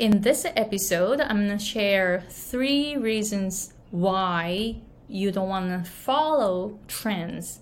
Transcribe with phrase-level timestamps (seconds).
[0.00, 4.76] In this episode, I'm to share three reasons why
[5.08, 7.60] you don't want to follow trends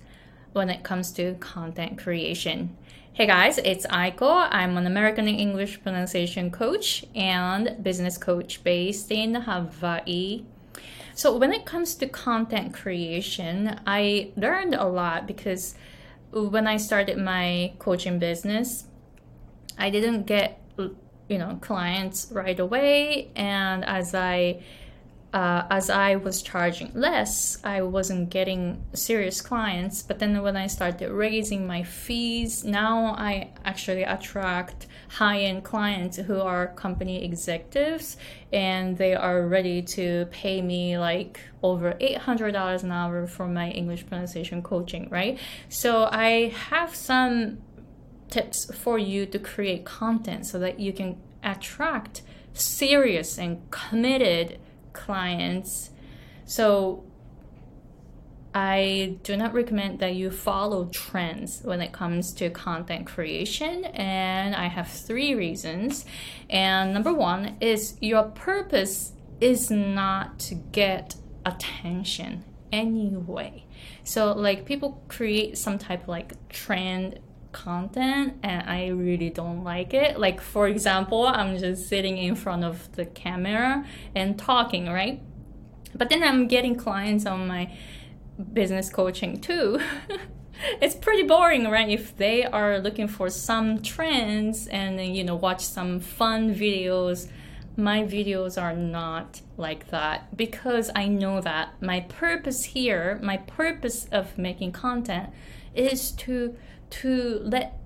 [0.53, 2.77] when it comes to content creation.
[3.13, 4.47] Hey guys, it's Aiko.
[4.53, 10.45] I'm an American English pronunciation coach and business coach based in Hawaii.
[11.15, 15.75] So, when it comes to content creation, I learned a lot because
[16.31, 18.85] when I started my coaching business,
[19.77, 20.63] I didn't get
[21.29, 24.61] you know clients right away and as i
[25.33, 30.03] uh, as I was charging less, I wasn't getting serious clients.
[30.03, 36.17] But then when I started raising my fees, now I actually attract high end clients
[36.17, 38.17] who are company executives
[38.53, 44.07] and they are ready to pay me like over $800 an hour for my English
[44.07, 45.39] pronunciation coaching, right?
[45.69, 47.59] So I have some
[48.31, 54.59] tips for you to create content so that you can attract serious and committed
[54.93, 55.91] clients.
[56.45, 57.05] So
[58.55, 63.85] I do not recommend that you follow trends when it comes to content creation.
[63.85, 66.05] And I have three reasons.
[66.51, 71.15] And number one is your purpose is not to get
[71.47, 73.65] attention anyway.
[74.05, 77.21] So, like, people create some type of like trend
[77.53, 80.19] content and I really don't like it.
[80.19, 85.21] Like, for example, I'm just sitting in front of the camera and talking, right?
[85.95, 87.73] But then I'm getting clients on my
[88.53, 89.81] business coaching too.
[90.81, 91.89] it's pretty boring, right?
[91.89, 97.29] If they are looking for some trends and you know watch some fun videos,
[97.77, 104.07] my videos are not like that because I know that my purpose here, my purpose
[104.07, 105.31] of making content
[105.75, 106.57] is to
[106.91, 107.79] to let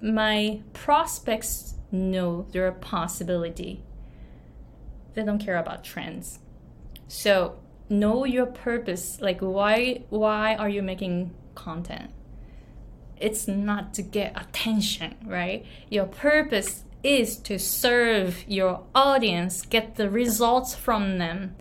[0.00, 3.82] my prospects know there are possibility.
[5.14, 6.38] They don't care about trends.
[7.08, 9.20] So know your purpose.
[9.20, 12.10] Like why why are you making content?
[13.16, 15.66] It's not to get attention, right?
[15.90, 21.56] Your purpose is to serve your audience, get the results from them,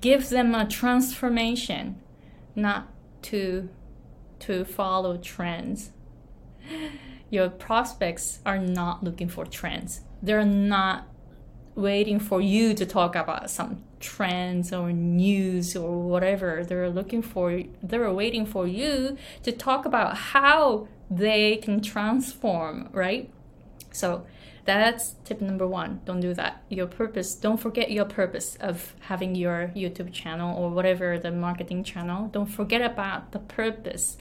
[0.00, 2.00] give them a transformation,
[2.54, 2.88] not
[3.22, 3.68] to
[4.38, 5.92] to follow trends
[7.30, 10.00] your prospects are not looking for trends.
[10.22, 11.08] They're not
[11.74, 16.64] waiting for you to talk about some trends or news or whatever.
[16.64, 23.30] They're looking for, they're waiting for you to talk about how they can transform, right?
[23.92, 24.26] So
[24.64, 26.00] that's tip number one.
[26.04, 26.62] Don't do that.
[26.68, 31.84] Your purpose, don't forget your purpose of having your YouTube channel or whatever the marketing
[31.84, 32.28] channel.
[32.28, 34.16] Don't forget about the purpose.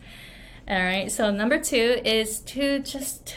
[0.68, 3.36] All right, so number two is to just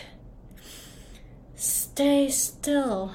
[1.55, 3.15] stay still.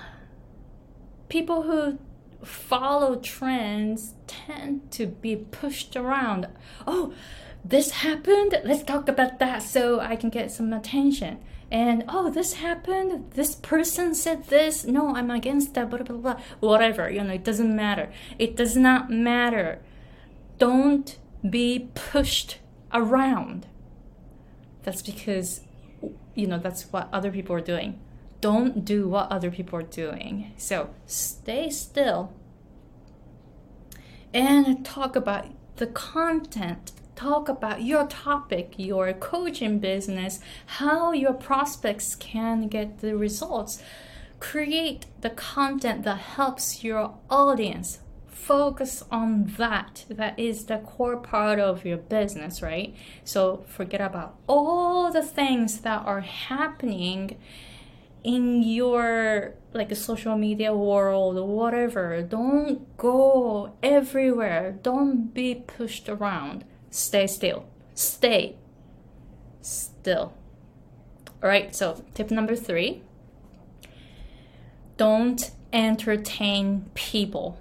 [1.29, 1.97] People who
[2.43, 6.47] follow trends tend to be pushed around.
[6.85, 7.11] Oh,
[7.65, 8.55] this happened.
[8.63, 11.39] Let's talk about that so I can get some attention.
[11.71, 13.31] And oh, this happened.
[13.31, 14.85] This person said this.
[14.85, 15.89] No, I'm against that.
[15.89, 16.41] Blah blah blah.
[16.59, 17.09] Whatever.
[17.09, 18.13] You know, it doesn't matter.
[18.37, 19.81] It does not matter.
[20.59, 21.17] Don't
[21.49, 22.59] be pushed
[22.93, 23.65] around
[24.83, 25.61] that's because
[26.35, 27.99] you know that's what other people are doing.
[28.41, 30.51] Don't do what other people are doing.
[30.57, 32.33] So stay still
[34.33, 35.45] and talk about
[35.77, 36.91] the content.
[37.15, 43.81] Talk about your topic your coaching business how your prospects can get the results.
[44.39, 47.99] Create the content that helps your audience
[48.45, 50.05] focus on that.
[50.09, 52.95] That is the core part of your business, right?
[53.23, 57.37] So forget about all the things that are happening
[58.23, 62.21] in your like social media world or whatever.
[62.21, 64.77] Don't go everywhere.
[64.81, 66.65] Don't be pushed around.
[66.89, 67.65] Stay still.
[67.95, 68.55] Stay
[69.61, 70.33] still.
[71.41, 73.01] All right, so tip number three
[74.95, 77.57] don't entertain people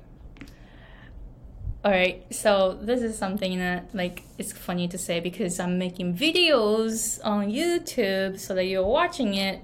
[1.84, 6.16] all right, so this is something that like it's funny to say because I'm making
[6.16, 9.62] videos on YouTube so that you're watching it,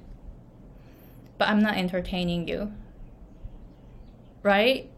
[1.38, 2.72] but I'm not entertaining you.
[4.42, 4.90] Right?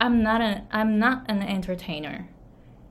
[0.00, 2.30] I'm not an I'm not an entertainer.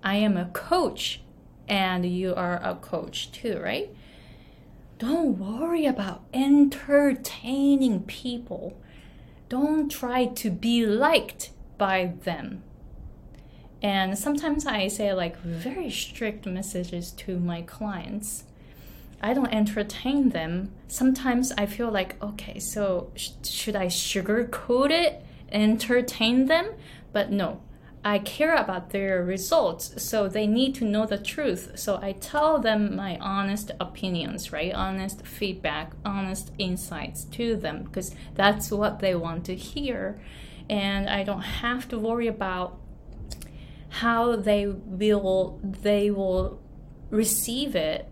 [0.04, 1.22] I am a coach
[1.68, 3.90] and you are a coach too, right?
[5.00, 8.78] Don't worry about entertaining people.
[9.48, 11.50] Don't try to be liked
[11.80, 12.62] by them
[13.81, 18.43] and sometimes I say like very strict messages to my clients.
[19.21, 25.21] I don't entertain them, sometimes I feel like, okay, so sh- should I sugarcoat it,
[25.51, 26.69] entertain them?
[27.11, 27.61] But no,
[28.03, 31.73] I care about their results, so they need to know the truth.
[31.75, 34.73] So I tell them my honest opinions, right?
[34.73, 40.21] Honest feedback, honest insights to them because that's what they want to hear.
[40.69, 42.78] And I don't have to worry about
[43.89, 46.62] how they will they will
[47.09, 48.09] receive it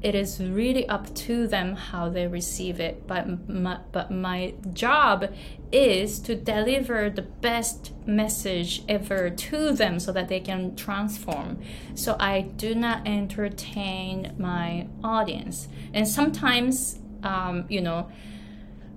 [0.00, 3.06] it is really up to them how they receive it.
[3.06, 5.32] But my, but my job
[5.72, 11.60] is to deliver the best message ever to them so that they can transform.
[11.94, 15.68] So i do not entertain my audience.
[15.92, 18.08] And sometimes um, you know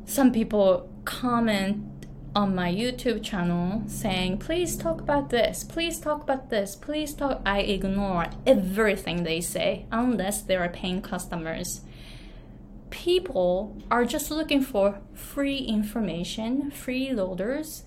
[0.06, 1.84] some people comment
[2.36, 7.42] on my YouTube channel saying, please talk about this, please talk about this, please talk.
[7.46, 11.82] I ignore everything they say unless they are paying customers.
[12.90, 17.84] People are just looking for free information, freeloaders.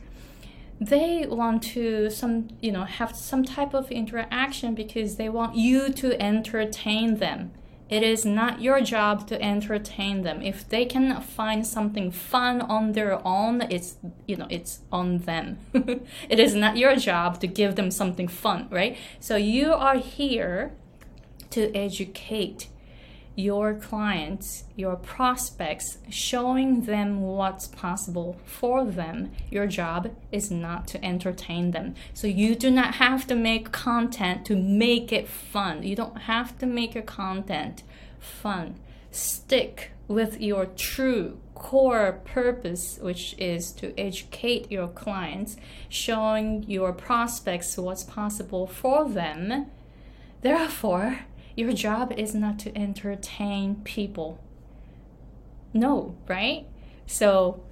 [0.80, 5.90] They want to some you know have some type of interaction because they want you
[5.90, 7.52] to entertain them
[7.88, 10.40] it is not your job to entertain them.
[10.42, 13.96] If they can find something fun on their own, it's
[14.26, 15.58] you know, it's on them.
[16.28, 18.96] it is not your job to give them something fun, right?
[19.20, 20.72] So you are here
[21.50, 22.68] to educate
[23.36, 29.32] your clients, your prospects, showing them what's possible for them.
[29.50, 31.94] Your job is not to entertain them.
[32.12, 35.82] So you do not have to make content to make it fun.
[35.82, 37.82] You don't have to make your content
[38.20, 38.76] fun.
[39.10, 45.56] Stick with your true core purpose, which is to educate your clients,
[45.88, 49.66] showing your prospects what's possible for them.
[50.42, 51.20] Therefore,
[51.56, 54.38] your job is not to entertain people.
[55.72, 56.66] No, right?
[57.06, 57.64] So,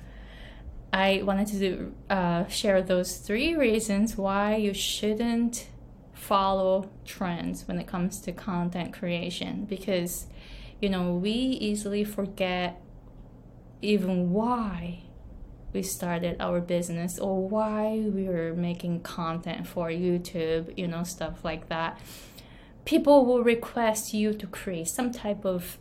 [0.93, 5.69] I wanted to uh, share those three reasons why you shouldn't
[6.13, 10.27] follow trends when it comes to content creation because,
[10.81, 12.81] you know, we easily forget
[13.81, 15.03] even why
[15.73, 21.43] we started our business or why we were making content for YouTube, you know, stuff
[21.43, 21.99] like that
[22.85, 25.79] people will request you to create some type of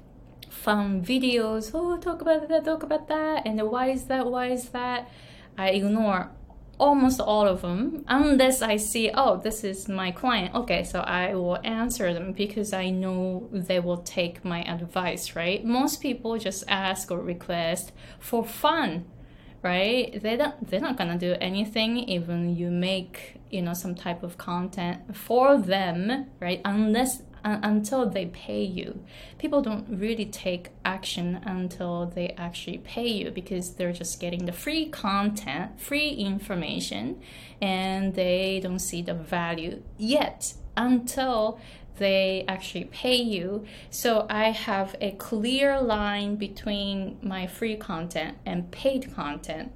[0.50, 1.71] fun videos.
[1.74, 5.09] Oh, talk about that, talk about that, and why is that, why is that?
[5.57, 6.31] I ignore
[6.80, 10.56] almost all of them unless I see, oh, this is my client.
[10.56, 15.63] Okay, so I will answer them because I know they will take my advice, right?
[15.63, 19.06] Most people just ask or request for fun
[19.63, 20.21] right?
[20.21, 24.37] They don't they're not gonna do anything even you make you know some type of
[24.37, 26.61] content for them right?
[26.65, 29.03] Unless uh, until they pay you.
[29.37, 34.51] People don't really take action until they actually pay you because they're just getting the
[34.51, 37.19] free content free information
[37.61, 41.59] and they don't see the value yet until
[41.97, 43.65] they actually pay you.
[43.89, 49.71] So I have a clear line between my free content and paid content.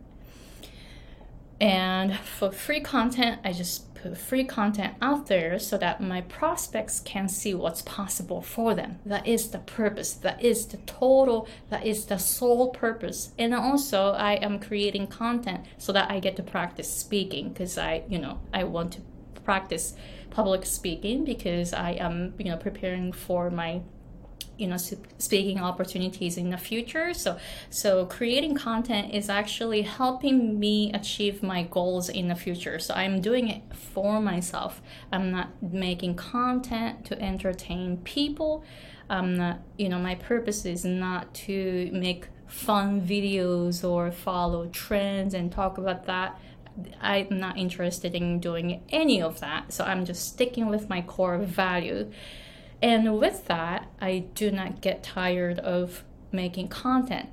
[1.60, 7.00] And for free content, I just put free content out there so that my prospects
[7.00, 9.00] can see what's possible for them.
[9.06, 10.14] That is the purpose.
[10.14, 13.32] That is the total, that is the sole purpose.
[13.40, 18.04] And also, I am creating content so that I get to practice speaking because I,
[18.10, 19.02] you know, I want to
[19.46, 19.94] practice
[20.30, 23.82] public speaking because I am, you know, preparing for my
[24.58, 27.14] you know speaking opportunities in the future.
[27.14, 27.38] So
[27.70, 32.80] so creating content is actually helping me achieve my goals in the future.
[32.80, 34.82] So i'm doing it for myself.
[35.12, 38.64] I'm not making content to entertain people.
[39.10, 45.34] I'm not you know my purpose is not to make fun videos or follow trends
[45.34, 46.40] and talk about that
[47.02, 49.72] I'm not interested in doing any of that.
[49.72, 52.12] So I'm just sticking with my core value.
[52.82, 57.30] And with that, I do not get tired of making content.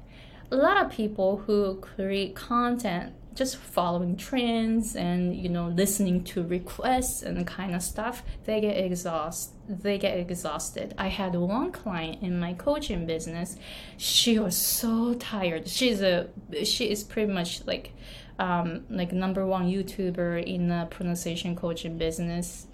[0.51, 6.43] A lot of people who create content just following trends and you know listening to
[6.43, 12.23] requests and kind of stuff they get exhausted they get exhausted i had one client
[12.23, 13.57] in my coaching business
[13.97, 16.29] she was so tired she's a
[16.63, 17.93] she is pretty much like
[18.39, 22.67] um, like number one YouTuber in the pronunciation coaching business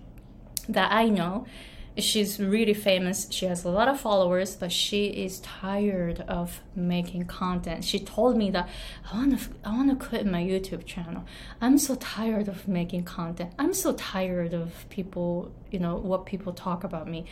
[0.68, 1.46] that I know.
[1.96, 3.26] She's really famous.
[3.30, 7.82] She has a lot of followers, but she is tired of making content.
[7.84, 8.68] She told me that
[9.12, 11.24] I want to I want to quit my YouTube channel.
[11.60, 13.52] I'm so tired of making content.
[13.58, 17.24] I'm so tired of people, you know, what people talk about me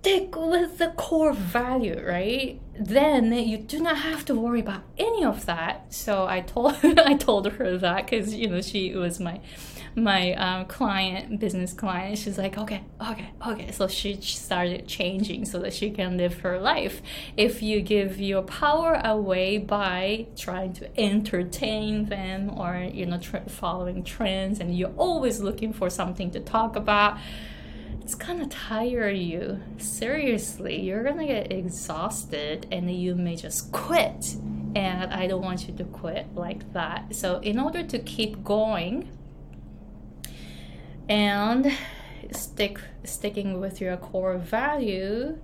[0.00, 2.60] stick with the core value, right?
[2.78, 5.92] Then you do not have to worry about any of that.
[5.92, 9.40] So I told I told her that because you know she was my
[9.96, 13.72] my um, client, business client, she's like, okay, okay, okay.
[13.72, 17.02] So she started changing so that she can live her life.
[17.36, 23.48] If you give your power away by trying to entertain them or, you know, tr-
[23.48, 27.18] following trends and you're always looking for something to talk about,
[28.00, 29.60] it's gonna tire you.
[29.78, 34.36] Seriously, you're gonna get exhausted and you may just quit.
[34.74, 37.14] And I don't want you to quit like that.
[37.14, 39.08] So, in order to keep going,
[41.08, 41.72] and
[42.32, 45.38] stick sticking with your core value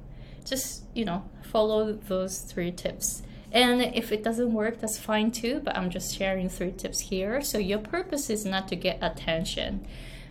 [0.44, 5.60] just you know follow those three tips and if it doesn't work that's fine too
[5.64, 9.86] but i'm just sharing three tips here so your purpose is not to get attention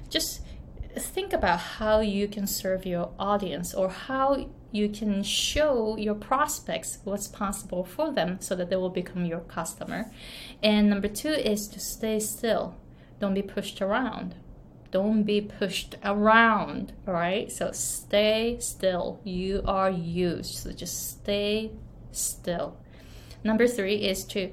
[0.09, 0.41] just
[0.95, 6.99] think about how you can serve your audience or how you can show your prospects
[7.03, 10.11] what's possible for them so that they will become your customer
[10.61, 12.75] and number two is to stay still
[13.19, 14.35] don't be pushed around
[14.93, 17.51] don't be pushed around, all right?
[17.51, 19.19] So stay still.
[19.23, 20.43] You are you.
[20.43, 21.71] So just stay
[22.11, 22.77] still.
[23.43, 24.51] Number three is to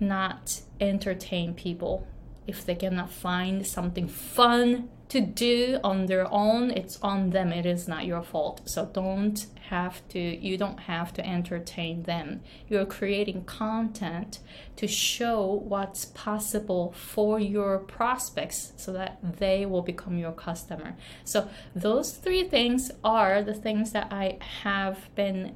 [0.00, 2.08] not entertain people.
[2.46, 7.52] If they cannot find something fun to do on their own, it's on them.
[7.52, 8.62] It is not your fault.
[8.64, 12.40] So don't have to, you don't have to entertain them.
[12.66, 14.38] You're creating content
[14.76, 20.96] to show what's possible for your prospects so that they will become your customer.
[21.24, 25.54] So those three things are the things that I have been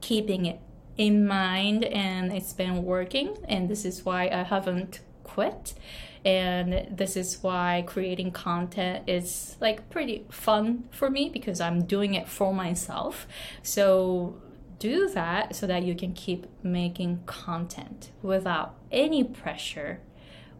[0.00, 0.58] keeping
[0.96, 3.36] in mind and it's been working.
[3.46, 5.74] And this is why I haven't quit
[6.24, 12.14] and this is why creating content is like pretty fun for me because I'm doing
[12.14, 13.26] it for myself.
[13.62, 14.40] So
[14.78, 20.00] do that so that you can keep making content without any pressure,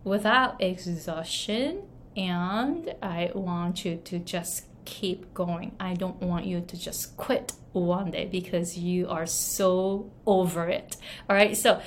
[0.02, 1.82] without exhaustion,
[2.16, 5.74] and I want you to just keep going.
[5.80, 10.96] I don't want you to just quit one day because you are so over it.
[11.28, 11.80] All right, so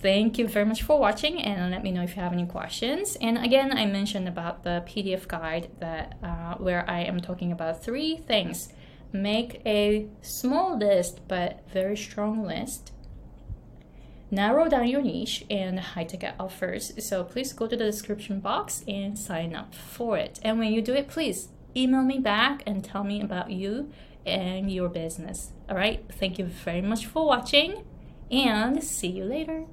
[0.00, 3.16] Thank you very much for watching and let me know if you have any questions.
[3.20, 7.82] And again, I mentioned about the PDF guide that uh, where I am talking about
[7.82, 8.68] three things.
[9.12, 12.92] Make a small list but very strong list.
[14.30, 16.92] Narrow down your niche and high ticket offers.
[17.04, 20.38] So please go to the description box and sign up for it.
[20.42, 23.90] And when you do it, please email me back and tell me about you
[24.24, 25.50] and your business.
[25.68, 26.04] All right.
[26.12, 27.84] Thank you very much for watching
[28.30, 29.64] and see you later.